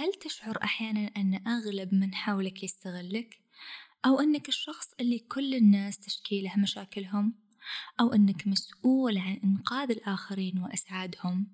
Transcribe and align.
هل 0.00 0.12
تشعر 0.12 0.58
أحيانا 0.62 1.10
أن 1.16 1.46
أغلب 1.46 1.94
من 1.94 2.14
حولك 2.14 2.62
يستغلك؟ 2.62 3.40
أو 4.06 4.20
أنك 4.20 4.48
الشخص 4.48 4.94
اللي 5.00 5.18
كل 5.18 5.54
الناس 5.54 5.98
تشكي 5.98 6.42
له 6.42 6.52
مشاكلهم؟ 6.58 7.34
أو 8.00 8.12
أنك 8.12 8.46
مسؤول 8.46 9.18
عن 9.18 9.40
إنقاذ 9.44 9.90
الآخرين 9.90 10.58
وإسعادهم؟ 10.58 11.46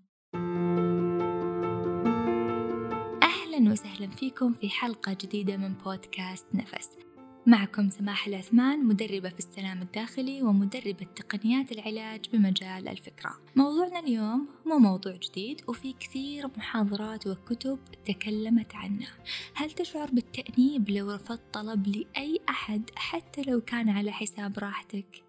أهلا 3.23 3.73
وسهلا 3.73 4.11
فيكم 4.11 4.55
في 4.55 4.69
حلقة 4.71 5.13
جديدة 5.13 5.57
من 5.57 5.75
بودكاست 5.75 6.47
نفس 6.55 7.06
معكم 7.47 7.91
سماح 7.91 8.27
العثمان 8.27 8.85
مدربة 8.85 9.29
في 9.29 9.39
السلام 9.39 9.83
الداخلي 9.83 10.43
ومدربة 10.43 11.07
تقنيات 11.17 11.73
العلاج 11.73 12.21
بمجال 12.33 12.89
الفكرة. 12.89 13.39
موضوعنا 13.57 13.99
اليوم 13.99 14.49
مو 14.67 14.79
موضوع 14.79 15.13
جديد 15.13 15.61
وفي 15.69 15.93
كثير 16.01 16.49
محاضرات 16.57 17.27
وكتب 17.27 17.79
تكلمت 18.07 18.75
عنه. 18.75 19.07
هل 19.55 19.71
تشعر 19.71 20.11
بالتأنيب 20.13 20.91
لو 20.91 21.11
رفضت 21.11 21.43
طلب 21.53 21.87
لأي 21.87 22.41
أحد 22.49 22.91
حتى 22.95 23.43
لو 23.43 23.61
كان 23.61 23.89
على 23.89 24.13
حساب 24.13 24.59
راحتك؟ 24.59 25.23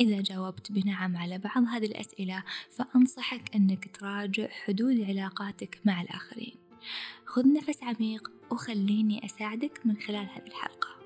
إذا 0.00 0.20
جاوبت 0.20 0.72
بنعم 0.72 1.16
على 1.16 1.38
بعض 1.38 1.64
هذه 1.64 1.86
الأسئلة 1.86 2.42
فأنصحك 2.70 3.56
أنك 3.56 3.96
تراجع 3.96 4.48
حدود 4.48 5.00
علاقاتك 5.00 5.80
مع 5.84 6.02
الآخرين. 6.02 6.54
خذ 7.26 7.52
نفس 7.52 7.82
عميق 7.82 8.30
وخليني 8.50 9.24
أساعدك 9.24 9.80
من 9.84 9.96
خلال 9.96 10.26
هذه 10.34 10.46
الحلقة. 10.46 10.99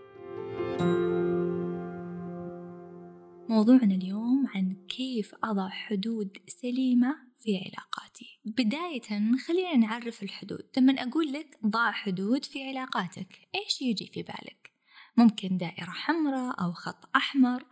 موضوعنا 3.48 3.94
اليوم 3.94 4.46
عن 4.54 4.76
كيف 4.88 5.34
أضع 5.44 5.68
حدود 5.68 6.38
سليمة 6.46 7.16
في 7.38 7.56
علاقاتي. 7.56 8.40
بداية 8.44 9.36
خلينا 9.46 9.76
نعرف 9.76 10.22
الحدود. 10.22 10.66
لما 10.76 10.92
أقول 10.92 11.32
لك 11.32 11.58
ضع 11.66 11.90
حدود 11.90 12.44
في 12.44 12.62
علاقاتك. 12.68 13.48
إيش 13.54 13.82
يجي 13.82 14.10
في 14.14 14.22
بالك؟ 14.22 14.72
ممكن 15.16 15.56
دائرة 15.56 15.90
حمراء 15.90 16.64
أو 16.64 16.72
خط 16.72 17.08
أحمر. 17.16 17.64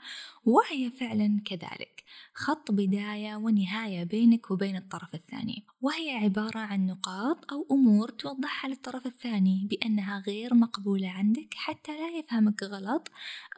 وهي 0.45 0.91
فعلا 0.91 1.41
كذلك. 1.45 2.05
خط 2.35 2.71
بداية 2.71 3.37
ونهاية 3.37 4.05
بينك 4.05 4.51
وبين 4.51 4.77
الطرف 4.77 5.15
الثاني. 5.15 5.65
وهي 5.81 6.11
عبارة 6.11 6.59
عن 6.59 6.87
نقاط 6.87 7.53
أو 7.53 7.67
أمور 7.71 8.09
توضحها 8.09 8.71
للطرف 8.71 9.07
الثاني 9.07 9.69
بأنها 9.71 10.23
غير 10.27 10.55
مقبولة 10.55 11.09
عندك 11.09 11.55
حتى 11.55 11.93
لا 11.93 12.19
يفهمك 12.19 12.62
غلط 12.62 13.11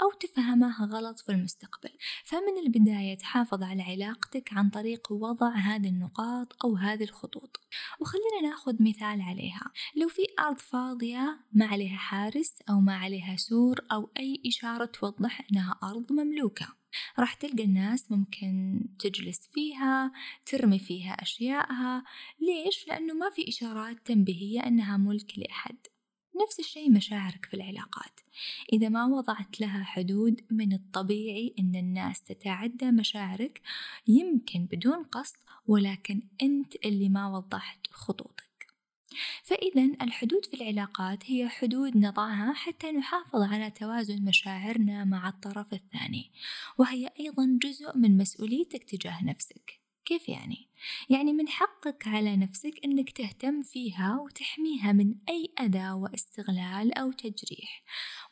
أو 0.02 0.10
تفهمها 0.20 0.86
غلط 0.86 1.20
في 1.20 1.32
المستقبل. 1.32 1.90
فمن 2.24 2.66
البداية 2.66 3.14
تحافظ 3.14 3.62
على 3.62 3.82
علاقتك 3.82 4.52
عن 4.52 4.70
طريق 4.70 5.12
وضع 5.12 5.54
هذه 5.54 5.88
النقاط 5.88 6.64
أو 6.64 6.76
هذه 6.76 7.04
الخطوط. 7.04 7.60
وخلينا 8.00 8.50
نأخذ 8.50 8.74
مثال 8.80 9.20
عليها. 9.20 9.70
لو 9.96 10.08
في 10.08 10.22
أرض 10.40 10.58
فاضية 10.58 11.38
ما 11.52 11.66
عليها 11.66 11.96
حارس 11.96 12.54
أو 12.70 12.80
ما 12.80 12.96
عليها 12.96 13.36
سور 13.36 13.80
أو 13.92 14.10
أي 14.18 14.42
إشارة 14.46 14.84
توضح 14.84 15.46
أنها 15.50 15.78
أرض 15.82 16.12
مملوكة. 16.12 16.73
راح 17.18 17.34
تلقى 17.34 17.64
الناس 17.64 18.10
ممكن 18.10 18.80
تجلس 18.98 19.48
فيها 19.52 20.12
ترمي 20.46 20.78
فيها 20.78 21.12
أشيائها 21.12 22.04
ليش؟ 22.40 22.88
لأنه 22.88 23.14
ما 23.14 23.30
في 23.30 23.48
إشارات 23.48 24.06
تنبيهية 24.06 24.60
أنها 24.60 24.96
ملك 24.96 25.38
لأحد. 25.38 25.76
نفس 26.42 26.60
الشيء 26.60 26.90
مشاعرك 26.90 27.44
في 27.46 27.54
العلاقات. 27.54 28.20
إذا 28.72 28.88
ما 28.88 29.06
وضعت 29.06 29.60
لها 29.60 29.84
حدود 29.84 30.40
من 30.50 30.72
الطبيعي 30.72 31.54
أن 31.58 31.76
الناس 31.76 32.22
تتعدى 32.22 32.90
مشاعرك 32.90 33.62
يمكن 34.08 34.66
بدون 34.66 35.04
قصد 35.04 35.36
ولكن 35.66 36.22
أنت 36.42 36.74
اللي 36.84 37.08
ما 37.08 37.28
وضحت 37.28 37.86
خطوطك. 37.90 38.43
فإذا 39.42 39.90
الحدود 40.02 40.44
في 40.44 40.54
العلاقات 40.54 41.30
هي 41.30 41.48
حدود 41.48 41.96
نضعها 41.96 42.52
حتى 42.52 42.92
نحافظ 42.92 43.42
على 43.42 43.70
توازن 43.70 44.24
مشاعرنا 44.24 45.04
مع 45.04 45.28
الطرف 45.28 45.72
الثاني 45.72 46.30
وهي 46.78 47.10
أيضا 47.20 47.58
جزء 47.62 47.98
من 47.98 48.16
مسؤوليتك 48.16 48.84
تجاه 48.84 49.24
نفسك 49.24 49.84
كيف 50.04 50.28
يعني؟ 50.28 50.68
يعني 51.10 51.32
من 51.32 51.48
حقك 51.48 52.08
على 52.08 52.36
نفسك 52.36 52.80
أنك 52.84 53.10
تهتم 53.10 53.62
فيها 53.62 54.18
وتحميها 54.20 54.92
من 54.92 55.14
أي 55.28 55.50
أذى 55.60 55.90
واستغلال 55.90 56.94
أو 56.98 57.12
تجريح 57.12 57.82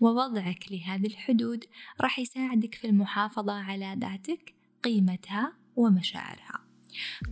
ووضعك 0.01 0.73
لهذه 0.73 1.07
الحدود 1.07 1.65
راح 2.01 2.19
يساعدك 2.19 2.75
في 2.75 2.87
المحافظة 2.87 3.53
على 3.53 3.97
ذاتك 4.01 4.55
قيمتها 4.83 5.53
ومشاعرها 5.77 6.72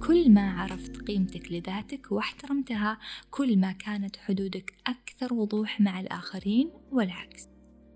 كل 0.06 0.30
ما 0.30 0.60
عرفت 0.60 0.96
قيمتك 0.96 1.52
لذاتك 1.52 2.12
واحترمتها 2.12 2.98
كل 3.30 3.58
ما 3.58 3.72
كانت 3.72 4.16
حدودك 4.16 4.74
أكثر 4.86 5.34
وضوح 5.34 5.80
مع 5.80 6.00
الآخرين 6.00 6.70
والعكس. 6.92 7.48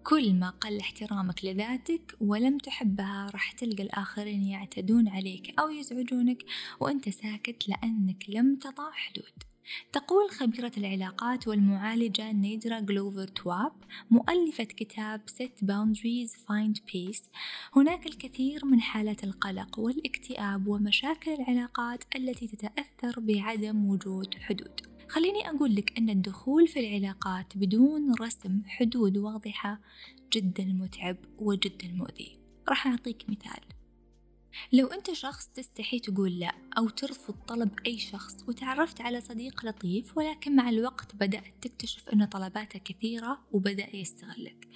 كل 0.05 0.35
ما 0.35 0.51
قل 0.51 0.81
احترامك 0.81 1.45
لذاتك 1.45 2.17
ولم 2.21 2.59
تحبها 2.59 3.31
راح 3.31 3.53
تلقى 3.53 3.83
الآخرين 3.83 4.43
يعتدون 4.43 5.09
عليك 5.09 5.61
أو 5.61 5.71
يزعجونك 5.71 6.45
وأنت 6.81 7.09
ساكت 7.09 7.69
لأنك 7.69 8.25
لم 8.29 8.57
تضع 8.57 8.91
حدود. 8.93 9.54
تقول 9.93 10.31
خبيرة 10.31 10.73
العلاقات 10.79 11.49
والمعالجة 11.49 12.33
نيدرا 12.33 12.81
جلوفر 12.81 13.27
تواب 13.27 13.73
مؤلفة 14.11 14.65
كتاب 14.65 15.21
Set 15.31 15.65
Boundaries 15.65 16.31
Find 16.31 16.79
Peace. 16.79 17.23
هناك 17.77 18.07
الكثير 18.07 18.65
من 18.65 18.81
حالات 18.81 19.25
القلق 19.25 19.79
والاكتئاب 19.79 20.67
ومشاكل 20.67 21.31
العلاقات 21.31 22.05
التي 22.17 22.47
تتأثر 22.47 23.21
بعدم 23.21 23.89
وجود 23.89 24.35
حدود. 24.35 24.81
خليني 25.09 25.51
أقول 25.51 25.75
لك 25.75 25.99
أن 25.99 26.11
الدخول 26.11 26.69
في 26.69 26.81
العلاقات 26.81 27.57
بدون 27.57 28.15
رسم 28.21 28.63
حدود 28.67 29.17
واضحة 29.17 29.81
جدا 30.33 30.65
متعب 30.65 31.17
وجدا 31.39 31.89
مؤذي. 31.89 32.39
راح 32.69 32.87
أعطيك 32.87 33.25
مثال. 33.29 33.61
لو 34.73 34.87
أنت 34.87 35.13
شخص 35.13 35.47
تستحي 35.47 35.99
تقول 35.99 36.39
لا 36.39 36.55
أو 36.79 36.89
ترفض 36.89 37.35
طلب 37.35 37.71
أي 37.87 37.99
شخص 37.99 38.45
وتعرفت 38.49 39.01
على 39.01 39.21
صديق 39.21 39.67
لطيف 39.67 40.19
ولكن 40.19 40.57
مع 40.57 40.69
الوقت 40.69 41.15
بدأت 41.15 41.55
تكتشف 41.61 42.09
أن 42.09 42.25
طلباته 42.25 42.79
كثيرة 42.79 43.41
وبدأ 43.53 43.97
يستغلك. 43.97 44.69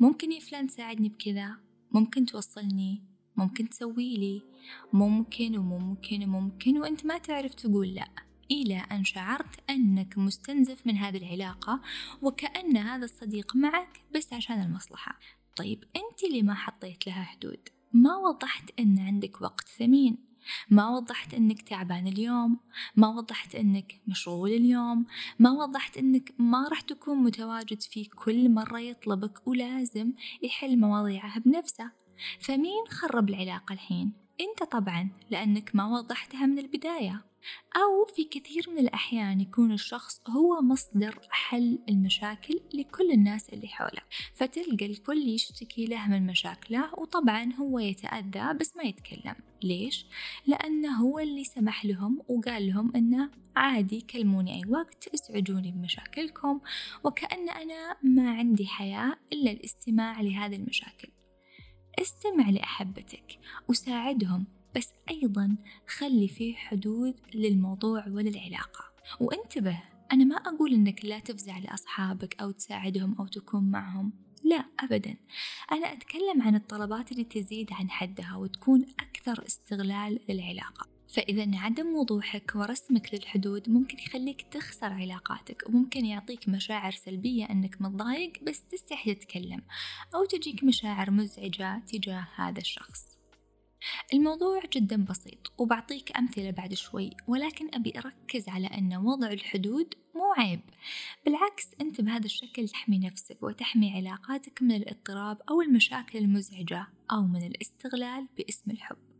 ممكن 0.00 0.32
يا 0.32 0.40
فلان 0.40 0.66
تساعدني 0.66 1.08
بكذا 1.08 1.56
ممكن 1.90 2.26
توصلني 2.26 3.02
ممكن 3.36 3.68
تسوي 3.68 4.16
لي 4.16 4.42
ممكن 4.92 5.58
وممكن 5.58 6.22
وممكن 6.22 6.78
وأنت 6.78 7.06
ما 7.06 7.18
تعرف 7.18 7.54
تقول 7.54 7.94
لأ. 7.94 8.08
إلى 8.50 8.76
أن 8.76 9.04
شعرت 9.04 9.70
أنك 9.70 10.18
مستنزف 10.18 10.86
من 10.86 10.96
هذه 10.96 11.16
العلاقة 11.16 11.80
وكأن 12.22 12.76
هذا 12.76 13.04
الصديق 13.04 13.56
معك 13.56 14.00
بس 14.14 14.32
عشان 14.32 14.62
المصلحة. 14.62 15.18
طيب 15.56 15.84
أنت 15.96 16.24
اللي 16.24 16.42
ما 16.42 16.54
حطيت 16.54 17.06
لها 17.06 17.22
حدود؟ 17.22 17.68
ما 17.92 18.16
وضحت 18.16 18.70
أن 18.80 18.98
عندك 18.98 19.42
وقت 19.42 19.68
ثمين. 19.68 20.32
ما 20.70 20.88
وضحت 20.88 21.34
أنك 21.34 21.62
تعبان 21.62 22.06
اليوم. 22.06 22.58
ما 22.96 23.08
وضحت 23.08 23.54
أنك 23.54 24.00
مشغول 24.06 24.50
اليوم. 24.50 25.06
ما 25.38 25.50
وضحت 25.50 25.96
أنك 25.96 26.34
ما 26.38 26.68
راح 26.68 26.80
تكون 26.80 27.18
متواجد 27.18 27.82
في 27.82 28.04
كل 28.04 28.50
مرة 28.50 28.78
يطلبك 28.78 29.46
ولازم 29.46 30.12
يحل 30.42 30.78
مواضيعه 30.78 31.38
بنفسه. 31.40 31.90
فمين 32.40 32.84
خرب 32.88 33.28
العلاقة 33.28 33.72
الحين؟ 33.72 34.12
أنت 34.40 34.70
طبعا 34.70 35.10
لأنك 35.30 35.70
ما 35.74 35.86
وضحتها 35.86 36.46
من 36.46 36.58
البداية. 36.58 37.31
أو 37.76 38.14
في 38.14 38.24
كثير 38.24 38.70
من 38.70 38.78
الأحيان 38.78 39.40
يكون 39.40 39.72
الشخص 39.72 40.20
هو 40.28 40.60
مصدر 40.60 41.18
حل 41.30 41.78
المشاكل 41.88 42.60
لكل 42.74 43.10
الناس 43.10 43.48
اللي 43.48 43.68
حوله 43.68 44.02
فتلقى 44.34 44.86
الكل 44.86 45.28
يشتكي 45.28 45.86
له 45.86 46.08
من 46.08 46.26
مشاكله 46.26 46.94
وطبعا 46.98 47.52
هو 47.52 47.78
يتأذى 47.78 48.54
بس 48.60 48.76
ما 48.76 48.82
يتكلم 48.82 49.34
ليش؟ 49.62 50.06
لأنه 50.46 50.92
هو 51.02 51.18
اللي 51.18 51.44
سمح 51.44 51.84
لهم 51.84 52.22
وقال 52.28 52.66
لهم 52.66 52.92
أنه 52.96 53.30
عادي 53.56 54.00
كلموني 54.00 54.54
أي 54.54 54.70
وقت 54.70 55.08
اسعجوني 55.14 55.72
بمشاكلكم 55.72 56.60
وكأن 57.04 57.48
أنا 57.48 57.96
ما 58.02 58.30
عندي 58.30 58.66
حياة 58.66 59.16
إلا 59.32 59.50
الاستماع 59.50 60.20
لهذه 60.20 60.56
المشاكل 60.56 61.08
استمع 61.98 62.50
لأحبتك 62.50 63.38
وساعدهم 63.68 64.46
بس 64.76 64.92
أيضا 65.10 65.56
خلي 65.86 66.28
فيه 66.28 66.54
حدود 66.54 67.14
للموضوع 67.34 68.08
وللعلاقة. 68.08 68.84
وانتبه 69.20 69.82
أنا 70.12 70.24
ما 70.24 70.36
أقول 70.36 70.72
إنك 70.74 71.04
لا 71.04 71.18
تفزع 71.18 71.58
لأصحابك 71.58 72.40
أو 72.40 72.50
تساعدهم 72.50 73.16
أو 73.18 73.26
تكون 73.26 73.70
معهم. 73.70 74.12
لا 74.44 74.64
أبدا. 74.80 75.16
أنا 75.72 75.92
أتكلم 75.92 76.42
عن 76.42 76.54
الطلبات 76.54 77.12
اللي 77.12 77.24
تزيد 77.24 77.72
عن 77.72 77.90
حدها 77.90 78.36
وتكون 78.36 78.86
أكثر 79.00 79.46
استغلال 79.46 80.18
للعلاقة. 80.28 80.92
فإذا 81.08 81.58
عدم 81.58 81.94
وضوحك 81.96 82.52
ورسمك 82.54 83.14
للحدود 83.14 83.68
ممكن 83.68 83.98
يخليك 83.98 84.42
تخسر 84.42 84.92
علاقاتك 84.92 85.64
وممكن 85.68 86.06
يعطيك 86.06 86.48
مشاعر 86.48 86.92
سلبية 86.92 87.44
أنك 87.44 87.82
متضايق 87.82 88.32
بس 88.42 88.66
تستحي 88.66 89.14
تتكلم 89.14 89.62
أو 90.14 90.24
تجيك 90.24 90.64
مشاعر 90.64 91.10
مزعجة 91.10 91.78
تجاه 91.78 92.28
هذا 92.36 92.58
الشخص. 92.58 93.11
الموضوع 94.14 94.62
جدا 94.72 95.04
بسيط 95.04 95.52
وبعطيك 95.58 96.16
أمثلة 96.16 96.50
بعد 96.50 96.74
شوي 96.74 97.10
ولكن 97.26 97.74
أبي 97.74 97.92
أركز 97.98 98.48
على 98.48 98.66
أن 98.66 98.96
وضع 98.96 99.26
الحدود 99.26 99.94
مو 100.14 100.32
عيب. 100.38 100.60
بالعكس 101.24 101.68
أنت 101.80 102.00
بهذا 102.00 102.24
الشكل 102.24 102.68
تحمي 102.68 102.98
نفسك 102.98 103.42
وتحمي 103.42 103.96
علاقاتك 103.96 104.62
من 104.62 104.72
الاضطراب 104.72 105.38
أو 105.50 105.62
المشاكل 105.62 106.18
المزعجة 106.18 106.86
أو 107.12 107.22
من 107.22 107.46
الاستغلال 107.46 108.28
باسم 108.36 108.70
الحب. 108.70 109.11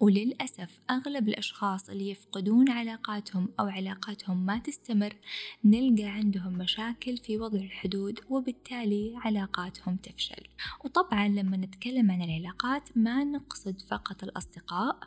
وللأسف 0.00 0.80
أغلب 0.90 1.28
الأشخاص 1.28 1.90
اللي 1.90 2.10
يفقدون 2.10 2.70
علاقاتهم 2.70 3.48
أو 3.60 3.66
علاقاتهم 3.66 4.46
ما 4.46 4.58
تستمر 4.58 5.16
نلقى 5.64 6.04
عندهم 6.04 6.52
مشاكل 6.52 7.16
في 7.16 7.38
وضع 7.38 7.58
الحدود 7.58 8.20
وبالتالي 8.30 9.14
علاقاتهم 9.16 9.96
تفشل 9.96 10.46
وطبعا 10.84 11.28
لما 11.28 11.56
نتكلم 11.56 12.10
عن 12.10 12.22
العلاقات 12.22 12.96
ما 12.96 13.24
نقصد 13.24 13.80
فقط 13.80 14.24
الأصدقاء 14.24 14.98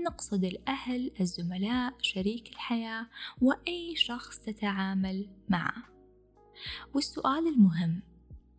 نقصد 0.00 0.44
الأهل 0.44 1.12
الزملاء 1.20 1.94
شريك 2.02 2.48
الحياة 2.48 3.06
وأي 3.40 3.96
شخص 3.96 4.38
تتعامل 4.38 5.28
معه 5.48 5.96
والسؤال 6.94 7.48
المهم 7.48 8.02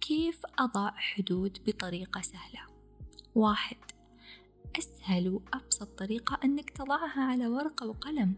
كيف 0.02 0.42
أضع 0.60 0.92
حدود 0.92 1.58
بطريقة 1.68 2.22
سهلة؟ 2.22 2.62
واحد 3.36 3.78
أسهل 4.78 5.30
وأبسط 5.30 5.88
طريقة 5.98 6.40
أنك 6.44 6.70
تضعها 6.70 7.22
على 7.22 7.48
ورقة 7.48 7.88
وقلم. 7.88 8.34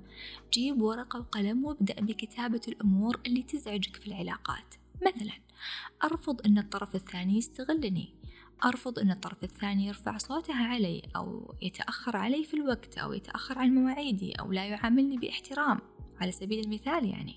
جيب 0.53 0.81
ورقة 0.81 1.19
وقلم 1.19 1.65
وابدأ 1.65 2.01
بكتابة 2.01 2.61
الأمور 2.67 3.19
اللي 3.25 3.43
تزعجك 3.43 3.95
في 3.95 4.07
العلاقات. 4.07 4.75
مثلا 4.95 5.33
أرفض 6.03 6.41
أن 6.45 6.57
الطرف 6.57 6.95
الثاني 6.95 7.37
يستغلني. 7.37 8.13
أرفض 8.65 8.99
أن 8.99 9.11
الطرف 9.11 9.43
الثاني 9.43 9.87
يرفع 9.87 10.17
صوته 10.17 10.55
علي 10.55 11.01
أو 11.15 11.55
يتأخر 11.61 12.17
علي 12.17 12.43
في 12.43 12.53
الوقت 12.53 12.97
أو 12.97 13.13
يتأخر 13.13 13.59
عن 13.59 13.75
مواعيدي 13.75 14.31
أو 14.31 14.51
لا 14.51 14.65
يعاملني 14.65 15.17
باحترام. 15.17 15.79
على 16.21 16.31
سبيل 16.31 16.59
المثال 16.59 17.05
يعني 17.05 17.35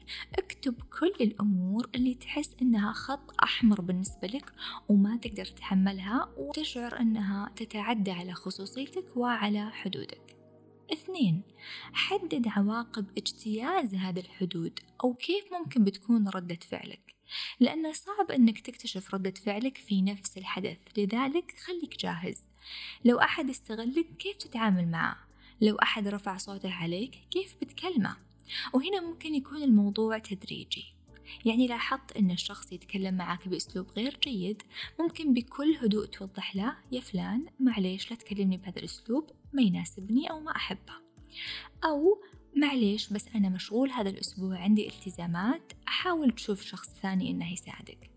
اكتب 0.62 0.82
كل 1.00 1.12
الأمور 1.20 1.90
اللي 1.94 2.14
تحس 2.14 2.50
إنها 2.62 2.92
خط 2.92 3.42
أحمر 3.42 3.80
بالنسبة 3.80 4.28
لك 4.28 4.52
وما 4.88 5.16
تقدر 5.16 5.44
تتحملها 5.44 6.28
وتشعر 6.36 7.00
إنها 7.00 7.50
تتعدى 7.56 8.10
على 8.10 8.32
خصوصيتك 8.32 9.16
وعلى 9.16 9.70
حدودك. 9.70 10.36
اثنين 10.92 11.42
حدد 11.92 12.48
عواقب 12.48 13.06
اجتياز 13.18 13.94
هذه 13.94 14.20
الحدود 14.20 14.78
أو 15.04 15.14
كيف 15.14 15.44
ممكن 15.52 15.84
بتكون 15.84 16.28
ردة 16.28 16.58
فعلك 16.70 17.14
لأنه 17.60 17.92
صعب 17.92 18.30
أنك 18.30 18.60
تكتشف 18.60 19.14
ردة 19.14 19.34
فعلك 19.44 19.78
في 19.78 20.02
نفس 20.02 20.38
الحدث 20.38 20.78
لذلك 20.98 21.54
خليك 21.66 21.98
جاهز. 22.00 22.42
لو 23.04 23.20
أحد 23.20 23.50
استغلك 23.50 24.16
كيف 24.18 24.36
تتعامل 24.36 24.88
معه؟ 24.88 25.16
لو 25.60 25.76
أحد 25.76 26.08
رفع 26.08 26.36
صوته 26.36 26.72
عليك 26.72 27.18
كيف 27.30 27.56
بتكلمه؟ 27.62 28.16
وهنا 28.72 29.00
ممكن 29.00 29.34
يكون 29.34 29.62
الموضوع 29.62 30.18
تدريجي. 30.18 30.94
يعني 31.44 31.66
لاحظت 31.66 32.16
أن 32.16 32.30
الشخص 32.30 32.72
يتكلم 32.72 33.14
معك 33.14 33.48
بأسلوب 33.48 33.86
غير 33.96 34.18
جيد 34.22 34.62
ممكن 35.00 35.34
بكل 35.34 35.76
هدوء 35.82 36.06
توضح 36.06 36.56
له 36.56 36.76
يا 36.92 37.00
فلان 37.00 37.46
معليش 37.60 38.10
لا 38.10 38.16
تكلمني 38.16 38.56
بهذا 38.56 38.78
الأسلوب 38.78 39.30
ما 39.52 39.62
يناسبني 39.62 40.30
أو 40.30 40.40
ما 40.40 40.56
أحبه. 40.56 40.92
أو 41.84 42.22
معليش 42.56 43.12
بس 43.12 43.28
أنا 43.34 43.48
مشغول 43.48 43.90
هذا 43.90 44.10
الأسبوع 44.10 44.58
عندي 44.58 44.88
التزامات 44.88 45.72
أحاول 45.88 46.30
تشوف 46.30 46.62
شخص 46.62 46.88
ثاني 46.88 47.30
إنه 47.30 47.52
يساعدك. 47.52 48.10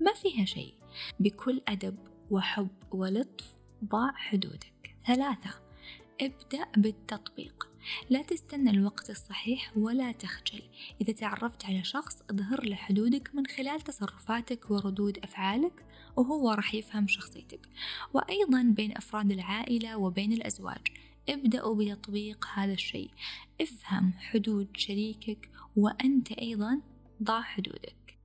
ما 0.00 0.12
فيها 0.12 0.44
شيء. 0.44 0.74
بكل 1.20 1.62
أدب 1.68 1.98
وحب 2.30 2.68
ولطف 2.92 3.56
ضع 3.84 4.12
حدودك. 4.12 4.96
ثلاثة. 5.06 5.65
ابدأ 6.20 6.66
بالتطبيق. 6.76 7.68
لا 8.10 8.22
تستنى 8.22 8.70
الوقت 8.70 9.10
الصحيح 9.10 9.76
ولا 9.76 10.12
تخجل. 10.12 10.62
إذا 11.00 11.12
تعرفت 11.12 11.64
على 11.64 11.84
شخص 11.84 12.22
اظهر 12.30 12.64
له 12.64 12.76
حدودك 12.76 13.30
من 13.34 13.46
خلال 13.46 13.80
تصرفاتك 13.80 14.70
وردود 14.70 15.18
أفعالك 15.18 15.84
وهو 16.16 16.50
راح 16.50 16.74
يفهم 16.74 17.08
شخصيتك. 17.08 17.68
وأيضا 18.14 18.62
بين 18.62 18.96
أفراد 18.96 19.30
العائلة 19.30 19.96
وبين 19.96 20.32
الأزواج. 20.32 20.88
ابدأوا 21.28 21.74
بتطبيق 21.74 22.46
هذا 22.54 22.72
الشيء. 22.72 23.10
افهم 23.60 24.12
حدود 24.18 24.68
شريكك 24.76 25.50
وأنت 25.76 26.32
أيضا 26.32 26.80
ضع 27.22 27.40
حدودك. 27.40 28.18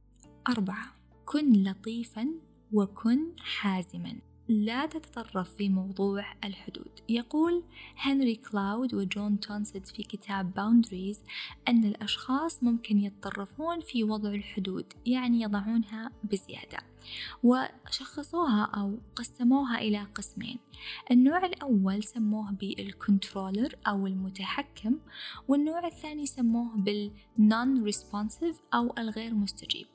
أربعة. 0.50 0.96
كن 1.26 1.64
لطيفا 1.64 2.28
وكن 2.72 3.20
حازما. 3.38 4.31
لا 4.48 4.86
تتطرف 4.86 5.56
في 5.56 5.70
موضوع 5.70 6.26
الحدود. 6.44 6.92
يقول 7.10 7.64
هنري 7.98 8.36
كلاود 8.36 8.94
وجون 8.94 9.40
تاونسند 9.40 9.86
في 9.86 10.04
كتاب 10.04 10.54
Boundaries 10.54 11.24
أن 11.68 11.84
الأشخاص 11.86 12.64
ممكن 12.64 12.98
يتطرفون 12.98 13.80
في 13.80 14.04
وضع 14.04 14.30
الحدود 14.30 14.94
يعني 15.06 15.42
يضعونها 15.42 16.12
بزيادة 16.24 16.78
وشخصوها 17.44 18.64
أو 18.64 18.98
قسموها 19.16 19.78
إلى 19.78 20.08
قسمين. 20.16 20.60
النوع 21.12 21.46
الأول 21.46 22.04
سموه 22.04 22.52
بال 22.52 22.72
controller 22.72 23.76
أو 23.88 24.08
المتحكم 24.08 25.00
والنوع 25.48 25.88
الثاني 25.88 26.26
سموه 26.26 26.76
بال 26.76 27.84
non-responsive 27.84 28.60
أو 28.74 28.94
الغير 28.98 29.34
مستجيب. 29.34 29.88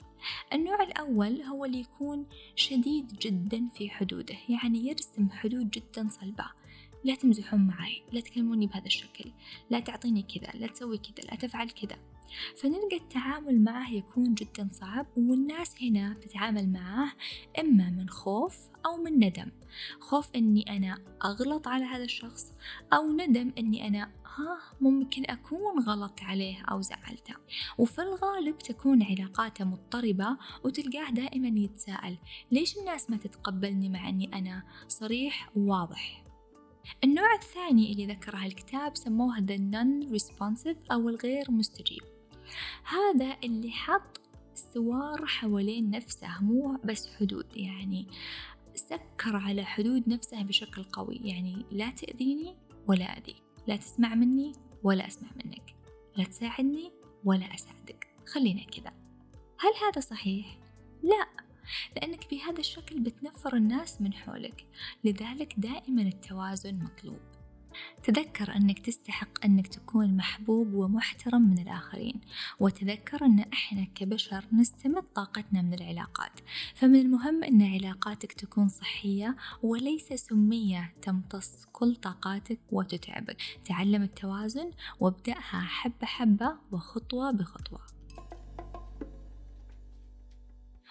النوع 0.52 0.82
الأول 0.82 1.42
هو 1.42 1.64
اللي 1.64 1.80
يكون 1.80 2.26
شديد 2.56 3.06
جدا 3.18 3.68
في 3.74 3.90
حدوده 3.90 4.36
يعني 4.48 4.86
يرسم 4.86 5.30
حدود 5.30 5.70
جدا 5.70 6.08
صلبة. 6.08 6.46
لا 7.04 7.14
تمزحون 7.14 7.66
معي 7.66 8.02
لا 8.12 8.20
تكلموني 8.20 8.66
بهذا 8.66 8.86
الشكل 8.86 9.30
لا 9.70 9.80
تعطيني 9.80 10.22
كذا 10.22 10.60
لا 10.60 10.66
تسوي 10.66 10.98
كذا 10.98 11.24
لا 11.30 11.36
تفعل 11.36 11.70
كذا. 11.70 11.98
فنلقى 12.56 12.96
التعامل 12.96 13.64
معه 13.64 13.90
يكون 13.90 14.34
جدا 14.34 14.68
صعب 14.72 15.06
والناس 15.16 15.82
هنا 15.82 16.14
تتعامل 16.14 16.72
معه 16.72 17.12
إما 17.58 17.90
من 17.90 18.08
خوف 18.08 18.58
أو 18.86 18.96
من 18.96 19.24
ندم. 19.24 19.50
خوف 20.00 20.30
أني 20.36 20.76
أنا 20.76 20.98
أغلط 21.24 21.68
على 21.68 21.84
هذا 21.84 22.04
الشخص 22.04 22.52
أو 22.92 23.12
ندم 23.12 23.52
أني 23.58 23.88
أنا 23.88 24.10
ها 24.36 24.58
ممكن 24.80 25.22
أكون 25.30 25.82
غلط 25.86 26.20
عليه 26.22 26.64
أو 26.70 26.80
زعلته. 26.80 27.34
وفي 27.78 28.02
الغالب 28.02 28.58
تكون 28.58 29.02
علاقاته 29.02 29.64
مضطربة 29.64 30.36
وتلقاه 30.64 31.10
دائما 31.10 31.60
يتساءل 31.60 32.18
ليش 32.50 32.78
الناس 32.78 33.10
ما 33.10 33.16
تتقبلني 33.16 33.88
مع 33.88 34.08
أني 34.08 34.38
أنا 34.38 34.62
صريح 34.88 35.50
وواضح؟ 35.56 36.26
النوع 37.04 37.34
الثاني 37.34 37.92
اللي 37.92 38.06
ذكره 38.06 38.46
الكتاب 38.46 38.96
سموه 38.96 39.36
The 39.36 39.58
Non-Responsive 39.58 40.92
أو 40.92 41.08
الغير 41.08 41.50
مستجيب. 41.50 42.15
هذا 42.84 43.36
اللي 43.44 43.70
حط 43.70 44.20
سوار 44.54 45.26
حوالين 45.26 45.90
نفسه 45.90 46.42
مو 46.42 46.78
بس 46.84 47.08
حدود 47.16 47.56
يعني 47.56 48.06
سكر 48.74 49.36
على 49.36 49.64
حدود 49.64 50.08
نفسه 50.08 50.42
بشكل 50.42 50.84
قوي. 50.84 51.20
يعني 51.24 51.64
لا 51.70 51.90
تأذيني 51.90 52.56
ولا 52.86 53.04
أذيك 53.04 53.42
لا 53.66 53.76
تسمع 53.76 54.14
مني 54.14 54.52
ولا 54.82 55.06
أسمع 55.06 55.28
منك 55.44 55.74
لا 56.16 56.24
تساعدني 56.24 56.92
ولا 57.24 57.54
أساعدك. 57.54 58.08
خلينا 58.26 58.64
كذا. 58.64 58.92
هل 59.58 59.72
هذا 59.86 60.00
صحيح؟ 60.00 60.58
لا 61.02 61.28
لأنك 61.96 62.30
بهذا 62.30 62.60
الشكل 62.60 63.00
بتنفر 63.00 63.56
الناس 63.56 64.00
من 64.00 64.14
حولك. 64.14 64.66
لذلك 65.04 65.54
دائما 65.56 66.02
التوازن 66.02 66.78
مطلوب. 66.78 67.35
تذكر 68.02 68.56
أنك 68.56 68.78
تستحق 68.78 69.44
أنك 69.44 69.66
تكون 69.66 70.16
محبوب 70.16 70.74
ومحترم 70.74 71.42
من 71.42 71.58
الآخرين 71.58 72.20
وتذكر 72.60 73.24
أن 73.24 73.38
إحنا 73.52 73.86
كبشر 73.94 74.44
نستمد 74.52 75.02
طاقتنا 75.14 75.62
من 75.62 75.74
العلاقات. 75.74 76.40
فمن 76.74 77.00
المهم 77.00 77.44
أن 77.44 77.62
علاقاتك 77.62 78.32
تكون 78.32 78.68
صحية 78.68 79.36
وليس 79.62 80.12
سمية 80.12 80.94
تمتص 81.02 81.64
كل 81.72 81.96
طاقاتك 81.96 82.58
وتتعبك. 82.72 83.36
تعلم 83.64 84.02
التوازن 84.02 84.70
وابدأها 85.00 85.60
حبة 85.60 86.06
حبة 86.06 86.56
وخطوة 86.72 87.30
بخطوة. 87.30 87.95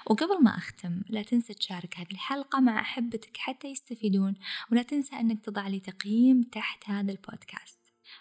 وقبل 0.10 0.44
ما 0.44 0.58
أختم 0.58 1.02
لا 1.10 1.24
تنسى 1.24 1.54
تشارك 1.54 1.98
هذه 1.98 2.12
الحلقة 2.12 2.60
مع 2.60 2.82
أحبتك 2.82 3.38
حتى 3.38 3.68
يستفيدون 3.68 4.34
ولا 4.72 4.82
تنسى 4.82 5.16
أنك 5.16 5.46
تضع 5.46 5.68
لي 5.68 5.80
تقييم 5.80 6.42
تحت 6.42 6.90
هذا 6.90 7.12
البودكاست. 7.12 7.80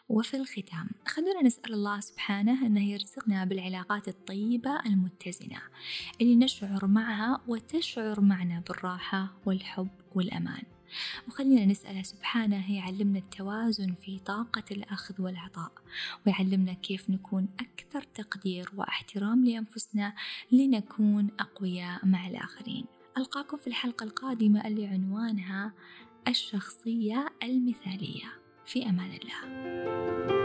وفي 0.09 0.37
الختام 0.37 0.91
خلونا 1.07 1.43
نسأل 1.43 1.75
الله 1.75 2.01
سبحانه 2.01 2.67
أنه 2.67 2.91
يرزقنا 2.91 3.45
بالعلاقات 3.45 4.09
الطيبة 4.09 4.81
المتزنة 4.87 5.61
اللي 6.21 6.37
نشعر 6.37 6.87
معها 6.87 7.41
وتشعر 7.49 8.21
معنا 8.21 8.63
بالراحة 8.69 9.33
والحب 9.47 9.91
والأمان. 10.15 10.74
وخلينا 11.29 11.65
نسأله 11.65 12.03
سبحانه 12.03 12.77
يعلمنا 12.77 13.19
التوازن 13.19 13.95
في 13.95 14.19
طاقة 14.19 14.65
الأخذ 14.71 15.23
والعطاء 15.23 15.73
ويعلمنا 16.27 16.73
كيف 16.73 17.11
نكون 17.11 17.49
أكثر 17.61 18.03
تقدير 18.03 18.71
واحترام 18.77 19.45
لأنفسنا 19.45 20.15
لنكون 20.53 21.31
أقوياء 21.41 22.07
مع 22.07 22.27
الآخرين. 22.27 22.85
ألقاكم 23.19 23.57
في 23.57 23.67
الحلقة 23.67 24.05
القادمة 24.05 24.67
اللي 24.67 24.87
عنوانها 24.87 25.73
الشخصية 26.29 27.27
المثالية. 27.43 28.45
في 28.67 28.89
أمان 28.89 29.11
الله. 29.11 30.44